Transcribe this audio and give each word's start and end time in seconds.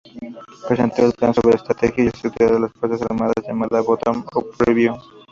Presentó 0.67 1.03
un 1.03 1.11
plan 1.11 1.31
sobre 1.31 1.57
estrategia 1.57 2.05
y 2.05 2.07
estructura 2.07 2.53
de 2.55 2.61
las 2.61 2.73
Fuerzas 2.73 3.03
Armadas 3.03 3.35
llamada 3.47 3.81
Bottom-Up 3.81 4.55
Review. 4.65 4.95